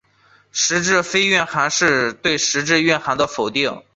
[0.51, 3.83] 实质非蕴涵是对实质蕴涵的否定。